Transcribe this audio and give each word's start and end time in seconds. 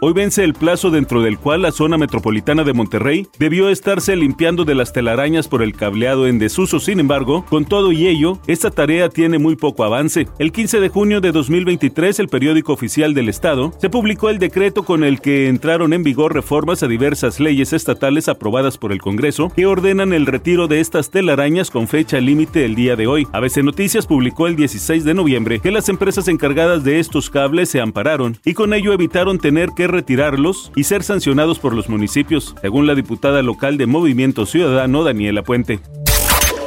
Hoy 0.00 0.12
vence 0.12 0.44
el 0.44 0.54
plazo 0.54 0.90
dentro 0.90 1.22
del 1.22 1.38
cual 1.38 1.62
la 1.62 1.72
zona 1.72 1.96
metropolitana 1.96 2.64
de 2.64 2.72
Monterrey 2.72 3.26
debió 3.38 3.68
estarse 3.68 4.16
limpiando 4.16 4.64
de 4.64 4.74
las 4.74 4.92
telarañas 4.92 5.48
por 5.48 5.62
el 5.62 5.74
cableado 5.74 6.26
en 6.26 6.38
desuso. 6.38 6.80
Sin 6.80 7.00
embargo, 7.00 7.44
con 7.48 7.64
todo 7.64 7.92
y 7.92 8.06
ello, 8.06 8.38
esta 8.46 8.70
tarea 8.70 9.08
tiene 9.08 9.38
muy 9.38 9.56
poco 9.56 9.84
avance. 9.84 10.28
El 10.38 10.52
15 10.52 10.80
de 10.80 10.88
junio 10.88 11.20
de 11.20 11.32
2023, 11.32 12.18
el 12.18 12.28
periódico 12.28 12.72
oficial 12.72 13.14
del 13.14 13.28
Estado 13.28 13.72
se 13.78 13.88
publicó 13.88 14.28
el 14.28 14.38
decreto 14.38 14.82
con 14.82 15.04
el 15.04 15.20
que 15.20 15.48
entraron 15.48 15.92
en 15.92 16.02
vigor 16.02 16.34
reformas 16.34 16.82
a 16.82 16.88
diversas 16.88 17.40
leyes 17.40 17.72
estatales 17.72 18.28
aprobadas 18.28 18.76
por 18.78 18.92
el 18.92 19.00
Congreso 19.00 19.50
que 19.54 19.66
ordenan 19.66 20.12
el 20.12 20.26
retiro 20.26 20.68
de 20.68 20.80
estas 20.80 21.10
telarañas 21.10 21.70
con 21.70 21.88
fecha 21.88 22.20
límite 22.20 22.64
el 22.64 22.74
día 22.74 22.96
de 22.96 23.06
hoy. 23.06 23.26
ABC 23.32 23.58
Noticias 23.58 24.06
publicó 24.06 24.48
el 24.48 24.56
16 24.56 25.04
de 25.04 25.14
noviembre 25.14 25.60
que 25.60 25.70
las 25.70 25.88
empresas 25.88 26.28
encargadas 26.28 26.84
de 26.84 26.98
estos 26.98 27.30
cables 27.30 27.70
se 27.70 27.80
ampararon 27.80 28.36
y 28.44 28.54
con 28.54 28.74
ello 28.74 28.92
evitaron 28.92 29.38
tener 29.38 29.70
que 29.70 29.83
retirarlos 29.90 30.72
y 30.76 30.84
ser 30.84 31.02
sancionados 31.02 31.58
por 31.58 31.74
los 31.74 31.88
municipios, 31.88 32.54
según 32.60 32.86
la 32.86 32.94
diputada 32.94 33.42
local 33.42 33.76
de 33.76 33.86
Movimiento 33.86 34.46
Ciudadano, 34.46 35.04
Daniela 35.04 35.42
Puente. 35.42 35.80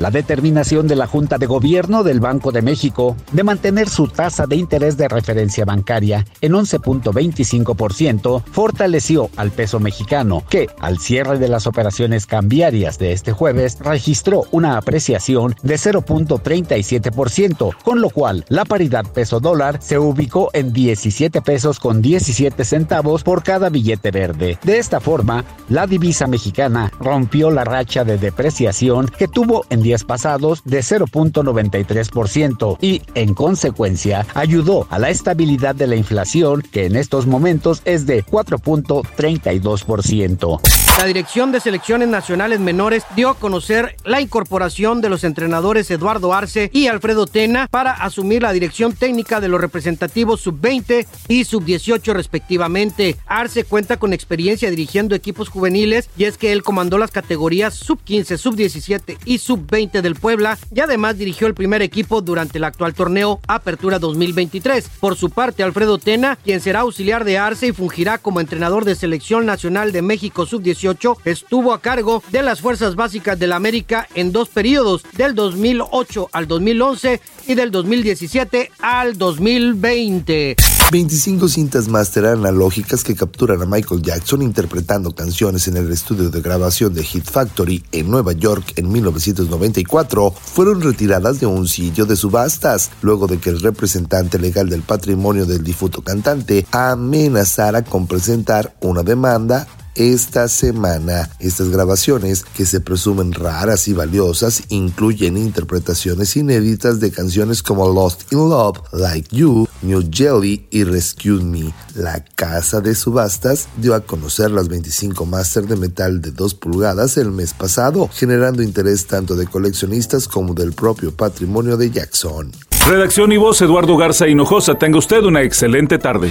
La 0.00 0.10
determinación 0.10 0.88
de 0.88 0.96
la 0.96 1.06
Junta 1.06 1.38
de 1.38 1.46
Gobierno 1.46 2.02
del 2.02 2.18
Banco 2.18 2.50
de 2.50 2.62
México 2.62 3.16
de 3.32 3.44
mantener 3.44 3.88
su 3.88 4.08
tasa 4.08 4.46
de 4.46 4.56
interés 4.56 4.96
de 4.96 5.08
referencia 5.08 5.64
bancaria 5.64 6.24
en 6.40 6.52
11.25% 6.52 8.42
fortaleció 8.50 9.30
al 9.36 9.52
peso 9.52 9.78
mexicano, 9.78 10.42
que 10.50 10.66
al 10.80 10.98
cierre 10.98 11.38
de 11.38 11.46
las 11.48 11.68
operaciones 11.68 12.26
cambiarias 12.26 12.98
de 12.98 13.12
este 13.12 13.32
jueves 13.32 13.78
registró 13.80 14.42
una 14.50 14.76
apreciación 14.76 15.54
de 15.62 15.76
0.37%, 15.76 17.76
con 17.84 18.00
lo 18.00 18.10
cual 18.10 18.44
la 18.48 18.64
paridad 18.64 19.06
peso 19.06 19.38
dólar 19.38 19.78
se 19.80 19.98
ubicó 19.98 20.50
en 20.54 20.72
17 20.72 21.40
pesos 21.40 21.78
con 21.78 22.02
17 22.02 22.64
centavos 22.64 23.22
por 23.22 23.44
cada 23.44 23.68
billete 23.68 24.10
verde. 24.10 24.58
De 24.64 24.78
esta 24.78 24.98
forma, 24.98 25.44
la 25.68 25.86
divisa 25.86 26.26
mexicana 26.26 26.90
rompió 26.98 27.52
la 27.52 27.62
racha 27.64 28.04
de 28.04 28.18
depreciación 28.18 29.06
que 29.06 29.28
tuvo 29.28 29.64
en 29.70 29.83
días 29.84 30.02
pasados 30.02 30.62
de 30.64 30.80
0.93% 30.80 32.78
y, 32.80 33.02
en 33.14 33.34
consecuencia, 33.34 34.26
ayudó 34.34 34.88
a 34.90 34.98
la 34.98 35.10
estabilidad 35.10 35.76
de 35.76 35.86
la 35.86 35.94
inflación 35.94 36.62
que 36.62 36.86
en 36.86 36.96
estos 36.96 37.28
momentos 37.28 37.82
es 37.84 38.04
de 38.06 38.24
4.32%. 38.24 40.83
La 40.96 41.06
Dirección 41.06 41.50
de 41.50 41.58
Selecciones 41.58 42.08
Nacionales 42.08 42.60
Menores 42.60 43.04
dio 43.16 43.28
a 43.28 43.34
conocer 43.34 43.96
la 44.04 44.20
incorporación 44.20 45.00
de 45.00 45.08
los 45.08 45.24
entrenadores 45.24 45.90
Eduardo 45.90 46.32
Arce 46.32 46.70
y 46.72 46.86
Alfredo 46.86 47.26
Tena 47.26 47.66
para 47.68 47.92
asumir 47.92 48.42
la 48.42 48.52
dirección 48.52 48.92
técnica 48.92 49.40
de 49.40 49.48
los 49.48 49.60
representativos 49.60 50.40
sub-20 50.42 51.04
y 51.26 51.44
sub-18 51.44 52.12
respectivamente. 52.12 53.16
Arce 53.26 53.64
cuenta 53.64 53.96
con 53.96 54.12
experiencia 54.12 54.70
dirigiendo 54.70 55.16
equipos 55.16 55.48
juveniles 55.48 56.08
y 56.16 56.24
es 56.24 56.38
que 56.38 56.52
él 56.52 56.62
comandó 56.62 56.96
las 56.96 57.10
categorías 57.10 57.74
sub-15, 57.74 58.38
sub-17 58.38 59.18
y 59.24 59.38
sub-20 59.38 60.00
del 60.00 60.14
Puebla 60.14 60.56
y 60.72 60.78
además 60.78 61.18
dirigió 61.18 61.48
el 61.48 61.54
primer 61.54 61.82
equipo 61.82 62.22
durante 62.22 62.58
el 62.58 62.64
actual 62.64 62.94
torneo 62.94 63.40
Apertura 63.48 63.98
2023. 63.98 64.88
Por 65.00 65.16
su 65.16 65.30
parte, 65.30 65.64
Alfredo 65.64 65.98
Tena, 65.98 66.36
quien 66.36 66.60
será 66.60 66.80
auxiliar 66.80 67.24
de 67.24 67.36
Arce 67.36 67.66
y 67.66 67.72
fungirá 67.72 68.18
como 68.18 68.40
entrenador 68.40 68.84
de 68.84 68.94
Selección 68.94 69.44
Nacional 69.44 69.90
de 69.90 70.00
México 70.00 70.46
sub-18 70.46 70.83
estuvo 71.24 71.72
a 71.72 71.80
cargo 71.80 72.22
de 72.30 72.42
las 72.42 72.60
Fuerzas 72.60 72.94
Básicas 72.94 73.38
de 73.38 73.46
la 73.46 73.56
América 73.56 74.06
en 74.14 74.32
dos 74.32 74.48
periodos, 74.48 75.02
del 75.16 75.34
2008 75.34 76.28
al 76.32 76.46
2011 76.46 77.20
y 77.46 77.54
del 77.54 77.70
2017 77.70 78.70
al 78.80 79.16
2020. 79.16 80.56
25 80.92 81.48
cintas 81.48 81.88
máster 81.88 82.26
analógicas 82.26 83.02
que 83.02 83.14
capturan 83.14 83.62
a 83.62 83.66
Michael 83.66 84.02
Jackson 84.02 84.42
interpretando 84.42 85.14
canciones 85.14 85.66
en 85.66 85.76
el 85.76 85.90
estudio 85.90 86.28
de 86.28 86.40
grabación 86.40 86.92
de 86.92 87.02
Hit 87.02 87.24
Factory 87.24 87.82
en 87.90 88.10
Nueva 88.10 88.32
York 88.32 88.74
en 88.76 88.92
1994 88.92 90.30
fueron 90.30 90.82
retiradas 90.82 91.40
de 91.40 91.46
un 91.46 91.66
sitio 91.66 92.04
de 92.04 92.16
subastas 92.16 92.90
luego 93.00 93.26
de 93.26 93.38
que 93.38 93.50
el 93.50 93.60
representante 93.60 94.38
legal 94.38 94.68
del 94.68 94.82
patrimonio 94.82 95.46
del 95.46 95.64
difunto 95.64 96.02
cantante 96.02 96.66
amenazara 96.70 97.82
con 97.82 98.06
presentar 98.06 98.74
una 98.80 99.02
demanda 99.02 99.66
esta 99.94 100.48
semana. 100.48 101.30
Estas 101.38 101.70
grabaciones, 101.70 102.44
que 102.44 102.66
se 102.66 102.80
presumen 102.80 103.32
raras 103.32 103.88
y 103.88 103.92
valiosas, 103.92 104.62
incluyen 104.68 105.36
interpretaciones 105.36 106.36
inéditas 106.36 107.00
de 107.00 107.10
canciones 107.10 107.62
como 107.62 107.88
Lost 107.88 108.32
in 108.32 108.38
Love, 108.38 108.78
Like 108.92 109.36
You, 109.36 109.68
New 109.82 110.08
Jelly 110.10 110.66
y 110.70 110.84
Rescue 110.84 111.42
Me. 111.42 111.72
La 111.94 112.24
casa 112.34 112.80
de 112.80 112.94
subastas 112.94 113.68
dio 113.76 113.94
a 113.94 114.00
conocer 114.00 114.50
las 114.50 114.68
25 114.68 115.26
máster 115.26 115.66
de 115.66 115.76
metal 115.76 116.20
de 116.20 116.30
2 116.30 116.54
pulgadas 116.54 117.16
el 117.16 117.30
mes 117.30 117.52
pasado, 117.52 118.08
generando 118.12 118.62
interés 118.62 119.06
tanto 119.06 119.36
de 119.36 119.46
coleccionistas 119.46 120.28
como 120.28 120.54
del 120.54 120.72
propio 120.72 121.12
patrimonio 121.14 121.76
de 121.76 121.90
Jackson. 121.90 122.52
Redacción 122.86 123.32
y 123.32 123.38
voz 123.38 123.62
Eduardo 123.62 123.96
Garza 123.96 124.28
Hinojosa. 124.28 124.74
Tenga 124.74 124.98
usted 124.98 125.22
una 125.24 125.42
excelente 125.42 125.98
tarde. 125.98 126.30